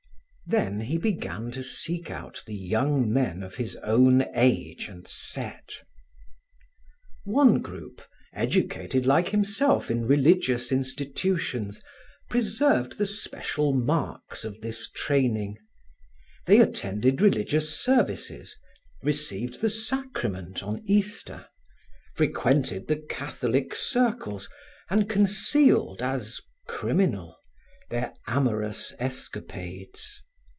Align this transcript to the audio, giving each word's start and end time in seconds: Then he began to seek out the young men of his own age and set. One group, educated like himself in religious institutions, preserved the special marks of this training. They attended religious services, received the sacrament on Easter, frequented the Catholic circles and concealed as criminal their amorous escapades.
Then 0.47 0.81
he 0.81 0.97
began 0.97 1.49
to 1.51 1.63
seek 1.63 2.11
out 2.11 2.43
the 2.45 2.53
young 2.53 3.09
men 3.09 3.41
of 3.41 3.55
his 3.55 3.77
own 3.77 4.25
age 4.35 4.89
and 4.89 5.07
set. 5.07 5.71
One 7.23 7.59
group, 7.61 8.01
educated 8.33 9.05
like 9.05 9.29
himself 9.29 9.89
in 9.89 10.05
religious 10.05 10.69
institutions, 10.73 11.81
preserved 12.29 12.97
the 12.97 13.05
special 13.05 13.71
marks 13.71 14.43
of 14.43 14.59
this 14.59 14.89
training. 14.91 15.57
They 16.47 16.59
attended 16.59 17.21
religious 17.21 17.73
services, 17.79 18.53
received 19.03 19.61
the 19.61 19.69
sacrament 19.69 20.61
on 20.61 20.81
Easter, 20.83 21.45
frequented 22.13 22.89
the 22.89 22.97
Catholic 22.97 23.73
circles 23.73 24.49
and 24.89 25.09
concealed 25.09 26.01
as 26.01 26.41
criminal 26.67 27.37
their 27.89 28.11
amorous 28.27 28.93
escapades. 28.99 30.21